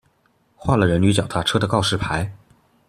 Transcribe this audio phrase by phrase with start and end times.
[0.57, 2.33] 畫了人與腳踏車的告示牌